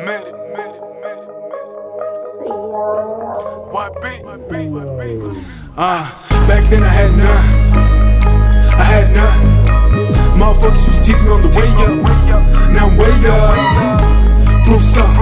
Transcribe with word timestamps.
Made 0.00 0.16
it, 0.16 0.32
made 0.32 0.64
it, 0.64 0.80
made 1.04 1.20
it, 1.20 1.36
made 1.52 1.60
it. 1.60 2.56
YB, 3.68 4.04
uh, 4.24 5.76
ah, 5.76 6.44
back 6.48 6.64
then 6.70 6.82
I 6.82 6.88
had 6.88 7.10
none. 7.20 7.44
I 8.80 8.82
had 8.82 9.12
none. 9.12 10.40
Motherfuckers 10.40 10.86
used 10.88 11.04
to 11.04 11.12
teach 11.12 11.22
me 11.22 11.28
on 11.28 11.42
the 11.42 11.48
way 11.52 11.68
up. 11.84 12.00
Now 12.72 12.88
I'm 12.88 12.96
way 12.96 13.12
up. 13.28 14.00
Prove 14.64 14.82
some. 14.82 15.12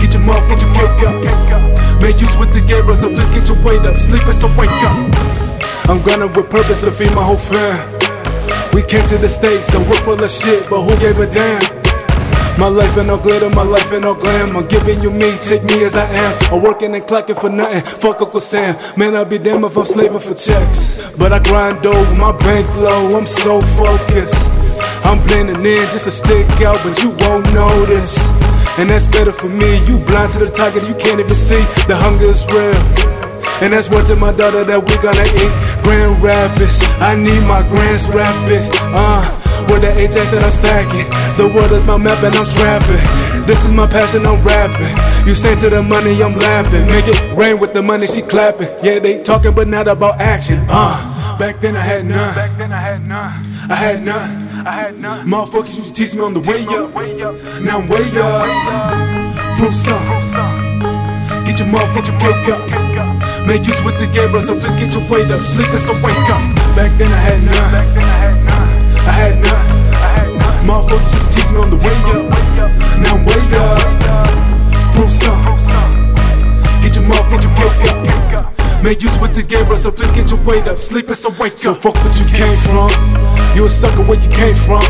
Get 0.00 0.14
your 0.14 0.22
motherfucking 0.26 0.74
cake 0.74 1.06
up. 1.06 2.02
Make 2.02 2.20
use 2.20 2.36
with 2.36 2.52
this 2.52 2.64
game, 2.64 2.92
so 2.96 3.14
please 3.14 3.30
get 3.30 3.48
your 3.48 3.62
weight 3.62 3.86
up. 3.86 3.96
Sleep 3.96 4.22
so 4.22 4.48
wake 4.58 4.70
up. 4.82 4.98
I'm 5.88 6.02
grinding 6.02 6.32
with 6.32 6.50
purpose 6.50 6.80
to 6.80 6.90
feed 6.90 7.14
my 7.14 7.22
whole 7.22 7.36
fam. 7.36 7.78
We 8.72 8.82
came 8.82 9.06
to 9.06 9.18
the 9.18 9.28
States 9.28 9.68
so 9.68 9.78
we're 9.78 10.02
full 10.02 10.20
of 10.20 10.30
shit, 10.30 10.68
but 10.68 10.82
who 10.82 10.98
gave 10.98 11.20
a 11.20 11.26
damn? 11.26 11.75
My 12.58 12.68
life 12.68 12.96
ain't 12.96 13.08
no 13.08 13.18
glitter, 13.18 13.50
my 13.50 13.62
life 13.62 13.92
ain't 13.92 14.02
no 14.02 14.14
glam. 14.14 14.56
I'm 14.56 14.66
giving 14.66 15.00
you 15.00 15.10
me, 15.10 15.36
take 15.38 15.62
me 15.64 15.84
as 15.84 15.94
I 15.94 16.06
am. 16.08 16.54
I'm 16.54 16.62
working 16.62 16.94
and 16.94 17.04
clocking 17.04 17.38
for 17.38 17.50
nothing. 17.50 17.82
Fuck 17.82 18.22
Uncle 18.22 18.40
Sam. 18.40 18.74
Man, 18.96 19.14
I'll 19.14 19.26
be 19.26 19.36
damned 19.36 19.64
if 19.64 19.76
I'm 19.76 19.84
slaving 19.84 20.18
for 20.18 20.32
checks. 20.32 21.14
But 21.18 21.32
I 21.34 21.38
grind 21.40 21.82
dough, 21.82 22.14
my 22.16 22.32
bank 22.38 22.66
low, 22.76 23.14
I'm 23.16 23.26
so 23.26 23.60
focused. 23.60 24.50
I'm 25.04 25.22
blending 25.26 25.64
in 25.64 25.88
just 25.90 26.06
to 26.06 26.10
stick 26.10 26.48
out, 26.62 26.82
but 26.82 27.02
you 27.02 27.10
won't 27.20 27.44
notice. 27.52 28.26
And 28.78 28.88
that's 28.88 29.06
better 29.06 29.32
for 29.32 29.48
me. 29.48 29.84
You 29.86 29.98
blind 29.98 30.32
to 30.32 30.38
the 30.38 30.50
target, 30.50 30.88
you 30.88 30.94
can't 30.94 31.20
even 31.20 31.34
see. 31.34 31.60
The 31.86 31.96
hunger 31.96 32.24
is 32.24 32.46
real. 32.50 32.74
And 33.62 33.72
that's 33.72 33.90
what 33.90 34.06
to 34.08 34.16
my 34.16 34.32
daughter 34.32 34.64
that 34.64 34.80
we 34.80 34.96
gonna 35.04 35.24
eat 35.24 35.82
Grand 35.84 36.22
Rapids. 36.22 36.80
I 37.00 37.16
need 37.16 37.40
my 37.44 37.62
Grand 37.68 38.02
Rapids. 38.12 38.68
Uh, 38.96 39.45
with 39.68 39.82
the 39.82 39.92
HX 39.92 40.30
that 40.30 40.44
I'm 40.44 40.50
stacking. 40.50 41.06
The 41.36 41.52
world 41.54 41.72
is 41.72 41.84
my 41.84 41.96
map 41.96 42.22
and 42.22 42.34
I'm 42.34 42.44
trapping. 42.44 43.02
This 43.46 43.64
is 43.64 43.72
my 43.72 43.86
passion, 43.86 44.26
I'm 44.26 44.42
rapping. 44.44 44.94
You 45.26 45.34
say 45.34 45.54
to 45.60 45.70
the 45.70 45.82
money, 45.82 46.22
I'm 46.22 46.36
laughing. 46.36 46.86
Make 46.86 47.08
it 47.08 47.18
rain 47.36 47.58
with 47.58 47.72
the 47.72 47.82
money, 47.82 48.06
she 48.06 48.22
clapping. 48.22 48.68
Yeah, 48.82 48.98
they 48.98 49.22
talking, 49.22 49.54
but 49.54 49.68
not 49.68 49.88
about 49.88 50.20
action. 50.20 50.64
Uh, 50.68 51.38
back 51.38 51.60
then 51.60 51.76
I 51.76 51.80
had 51.80 52.04
none. 52.06 52.34
Back 52.34 52.56
then 52.58 52.72
I 52.72 52.78
had 52.78 53.06
none. 53.06 53.32
I 53.70 53.74
had 53.74 54.02
none. 54.02 54.66
I 54.66 54.70
had 54.70 54.98
none. 54.98 55.26
Motherfuckers 55.26 55.76
used 55.76 55.94
to 55.94 55.94
teach 55.94 56.14
me 56.14 56.20
on 56.22 56.34
the 56.34 56.40
way 56.40 56.62
up. 56.74 56.92
Now 57.62 57.78
I'm 57.78 57.88
way 57.88 58.06
up. 58.18 59.58
Bruce 59.58 59.88
up. 59.88 60.02
Get 61.46 61.58
your 61.60 61.68
motherfucking 61.68 62.18
cake 62.20 62.48
up. 62.48 63.46
Make 63.46 63.64
use 63.66 63.82
with 63.84 63.96
this 63.98 64.10
game, 64.10 64.30
bro, 64.32 64.40
so 64.40 64.58
please 64.58 64.74
get 64.76 64.92
your 64.92 65.08
weight 65.08 65.30
up. 65.30 65.42
Sleeping, 65.42 65.78
so 65.78 65.94
wake 66.02 66.30
up. 66.30 66.42
Back 66.74 66.90
then 66.98 67.12
I 67.12 67.16
had 67.16 67.42
none. 67.44 68.15
I 69.06 69.12
had 69.12 69.34
none. 69.40 69.52
I 69.94 70.08
had 70.18 70.28
none. 70.28 70.42
I 70.42 70.48
had 70.48 70.66
none. 70.66 70.66
Motherfuckers 70.66 71.14
used 71.14 71.30
to 71.30 71.36
teach 71.36 71.50
me 71.52 71.58
on 71.58 71.70
the 71.70 71.78
way 71.78 71.96
up. 72.12 72.26
Now 72.98 73.14
I'm 73.14 73.24
way 73.24 73.42
up. 73.56 73.80
Bruce 74.94 75.22
up. 75.24 75.36
Get 76.82 76.96
your 76.96 77.04
motherfucking 77.04 77.54
cake 77.56 78.34
up. 78.34 78.82
Make 78.82 79.02
use 79.02 79.18
with 79.20 79.34
this 79.34 79.46
game, 79.46 79.66
bro, 79.66 79.76
so 79.76 79.90
please 79.90 80.12
get 80.12 80.30
your 80.30 80.40
weight 80.44 80.68
up. 80.68 80.78
Sleeping, 80.78 81.14
so 81.14 81.30
wake 81.40 81.54
up. 81.54 81.58
So 81.58 81.74
fuck 81.74 81.94
what 81.94 82.18
you 82.20 82.26
came 82.26 82.56
from. 82.58 82.90
You 83.56 83.66
a 83.66 83.70
sucker 83.70 84.02
where 84.04 84.20
you 84.20 84.30
came 84.30 84.54
from. 84.54 84.84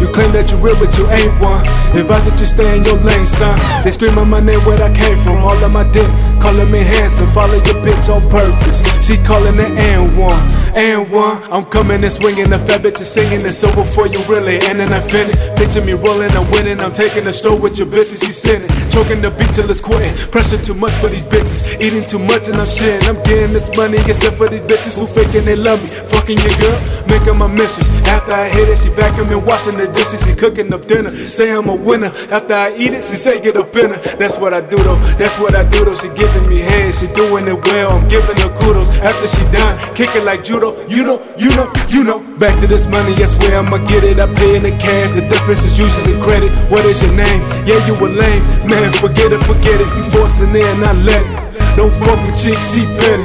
You 0.00 0.08
claim 0.08 0.32
that 0.32 0.50
you 0.50 0.56
real, 0.56 0.74
but 0.80 0.96
you 0.96 1.04
ain't 1.12 1.30
one. 1.38 1.60
Advise 1.92 2.24
that 2.24 2.40
you 2.40 2.46
stay 2.46 2.78
in 2.78 2.82
your 2.82 2.96
lane, 3.04 3.26
son. 3.26 3.52
They 3.84 3.92
scream 3.92 4.16
screaming 4.16 4.32
my 4.32 4.40
name 4.40 4.64
where 4.64 4.80
I 4.80 4.88
came 4.88 5.18
from. 5.20 5.44
All 5.44 5.60
of 5.62 5.70
my 5.70 5.84
dick, 5.92 6.08
calling 6.40 6.72
me 6.72 6.80
handsome. 6.80 7.28
Follow 7.28 7.60
your 7.60 7.78
bitch 7.84 8.08
on 8.08 8.24
purpose. 8.32 8.80
She 9.04 9.20
calling 9.20 9.60
it 9.60 9.76
and 9.76 10.16
one, 10.16 10.40
and 10.80 11.10
one. 11.10 11.42
I'm 11.52 11.64
coming 11.64 12.02
and 12.02 12.12
swinging. 12.12 12.50
The 12.50 12.58
fat 12.58 12.82
bitch 12.82 13.00
is 13.00 13.10
singing. 13.10 13.44
It's 13.44 13.62
over 13.64 13.84
for 13.84 14.06
you, 14.06 14.24
really. 14.24 14.56
And 14.66 14.80
then 14.80 14.92
I 14.92 15.00
finish. 15.00 15.36
Picture 15.56 15.84
me 15.84 15.92
rolling, 15.92 16.30
I'm 16.32 16.50
winning. 16.50 16.80
I'm 16.80 16.92
taking 16.92 17.26
a 17.26 17.32
stroll 17.32 17.58
with 17.58 17.78
your 17.78 17.86
bitches. 17.86 18.24
She's 18.24 18.36
sinning. 18.36 18.68
Choking 18.90 19.20
the 19.20 19.30
beat 19.30 19.52
till 19.52 19.68
it's 19.70 19.80
quitting. 19.80 20.14
Pressure 20.30 20.58
too 20.58 20.74
much 20.74 20.92
for 20.92 21.08
these 21.08 21.24
bitches. 21.24 21.80
Eating 21.80 22.04
too 22.04 22.18
much 22.18 22.48
and 22.48 22.56
I'm 22.56 22.66
shitting. 22.66 23.06
I'm 23.08 23.16
getting 23.24 23.52
this 23.52 23.68
money, 23.76 23.98
except 24.08 24.36
for 24.36 24.48
these 24.48 24.62
bitches 24.62 24.98
who 24.98 25.06
faking 25.06 25.44
they 25.44 25.56
love 25.56 25.82
me. 25.82 25.88
Fucking 25.88 26.38
your 26.38 26.56
girl, 26.58 26.78
making 27.06 27.36
my 27.36 27.46
mistress. 27.46 27.88
After 28.06 28.32
I 28.32 28.48
hit 28.48 28.68
it, 28.68 28.78
she 28.78 28.88
back 28.90 29.16
me 29.28 29.36
washing 29.36 29.76
the 29.76 29.86
dishes. 29.92 30.24
She 30.26 30.34
cooking 30.34 30.72
up 30.72 30.86
dinner. 30.86 31.10
Say 31.10 31.52
I'm 31.52 31.68
a 31.68 31.74
winner. 31.74 32.12
After 32.30 32.54
I 32.54 32.72
eat 32.74 32.92
it, 32.92 33.04
she 33.04 33.16
say 33.16 33.40
get 33.40 33.56
up 33.56 33.74
in 33.76 33.90
her. 33.90 34.00
That's 34.16 34.38
what 34.38 34.54
I 34.54 34.60
do 34.60 34.76
though. 34.76 34.96
That's 35.18 35.38
what 35.38 35.54
I 35.54 35.68
do 35.68 35.84
though. 35.84 35.94
She 35.94 36.08
giving 36.14 36.48
me 36.48 36.58
head. 36.58 36.94
She 36.94 37.06
doing 37.08 37.46
it 37.46 37.58
well. 37.66 37.92
I'm 37.92 38.08
giving 38.08 38.36
her 38.36 38.52
kudos. 38.56 38.88
After 39.00 39.26
she 39.28 39.42
done, 39.52 39.76
kick 39.94 40.14
it 40.16 40.24
like 40.24 40.44
judo. 40.44 40.69
You 40.88 41.04
know, 41.04 41.18
you 41.36 41.50
know, 41.56 41.72
you 41.88 42.04
know. 42.04 42.20
Back 42.38 42.58
to 42.60 42.66
this 42.66 42.86
money, 42.86 43.14
I 43.14 43.26
swear 43.26 43.58
I'ma 43.58 43.78
get 43.84 44.04
it. 44.04 44.18
I 44.18 44.26
pay 44.34 44.56
in 44.56 44.62
the 44.62 44.70
cash. 44.78 45.12
The 45.12 45.22
difference 45.22 45.64
is 45.64 45.78
uses 45.78 46.06
and 46.06 46.22
credit. 46.22 46.50
What 46.70 46.84
is 46.86 47.02
your 47.02 47.12
name? 47.14 47.40
Yeah, 47.66 47.84
you 47.86 47.94
a 47.94 48.06
lame. 48.08 48.42
Man, 48.68 48.92
forget 48.92 49.32
it, 49.32 49.40
forget 49.44 49.80
it. 49.80 49.88
You 49.96 50.02
forcing 50.04 50.54
it 50.54 50.64
and 50.64 50.84
I 50.84 50.92
let 50.92 51.22
it. 51.22 51.76
Don't 51.76 51.92
fuck 51.92 52.18
with 52.26 52.36
chicks, 52.36 52.64
see 52.64 52.86
petty. 52.98 53.24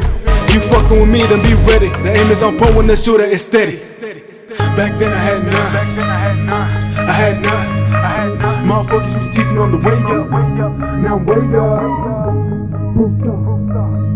You 0.53 0.59
fucking 0.61 0.99
with 0.99 1.09
me, 1.09 1.25
then 1.25 1.41
be 1.43 1.53
ready. 1.67 1.89
The 2.03 2.13
aim 2.15 2.31
is 2.31 2.41
on 2.41 2.57
point 2.57 2.75
when 2.75 2.87
the 2.87 2.95
shooter 2.95 3.23
is 3.23 3.43
steady. 3.45 3.77
Back 4.75 4.97
then 4.99 5.11
I 5.11 5.17
had 5.17 5.43
none. 5.43 5.73
Back 5.73 5.95
then 5.95 6.09
I 6.09 6.17
had 6.17 6.37
none. 6.45 6.85
I 6.95 7.11
had 7.11 7.41
none. 7.41 7.67
I 7.93 8.07
had 8.07 8.39
none. 8.39 8.67
Motherfuckers 8.67 9.11
used 9.19 9.31
to 9.31 9.37
teach 9.37 9.51
me 9.51 9.57
on 9.59 9.71
the 9.71 9.77
way 9.77 9.93
up. 9.93 10.29
Now 11.01 11.15
I'm 11.17 11.25
way 11.25 11.41
up. 11.57 11.81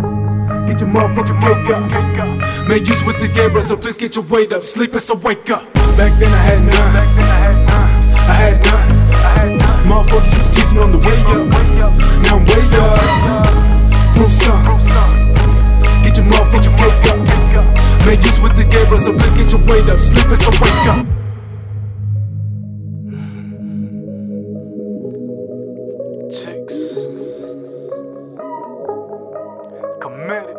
Up 0.04 0.09
get 0.80 0.88
your 0.88 0.96
motherfucking 0.96 1.40
wake 1.44 1.70
up. 1.70 2.68
Man, 2.68 2.86
use 2.86 3.04
with 3.04 3.20
these 3.20 3.32
gamblers, 3.32 3.68
so 3.68 3.76
please 3.76 3.98
get 3.98 4.16
your 4.16 4.26
weight 4.26 4.54
up. 4.54 4.64
Sleep 4.64 4.92
so 4.92 5.16
wake 5.16 5.50
up. 5.50 5.64
Back 5.98 6.18
then 6.20 6.32
I 6.32 6.38
had 6.38 6.60
none. 6.60 6.94
Back 6.94 7.16
then 7.18 7.28
I 7.28 7.40
had 7.44 7.58
none. 7.68 7.90
I 8.16 9.32
had 9.36 9.52
none. 9.60 9.86
Motherfuckers 9.90 10.32
used 10.32 10.54
to 10.54 10.62
teach 10.62 10.72
me 10.74 10.80
on 10.80 10.92
the 10.92 11.00
way 11.00 11.20
up. 11.36 11.94
Now 12.24 12.38
I'm 12.38 12.46
way 12.46 12.64
up. 12.80 12.96
Bruce 14.16 14.48
up. 14.48 14.64
Get 16.04 16.18
your 16.18 16.26
motherfucking 16.28 16.76
wake 16.80 17.06
up. 17.12 18.06
Make 18.06 18.24
use 18.24 18.40
with 18.40 18.56
these 18.56 18.68
gamblers, 18.68 19.06
so 19.06 19.14
please 19.14 19.34
get 19.34 19.52
your 19.52 19.62
weight 19.66 19.90
up. 19.90 20.00
Sleep 20.00 20.28
so 20.36 20.52
wake 20.62 20.88
up. 20.88 21.06
Chicks 26.32 26.96
committed. 30.00 30.59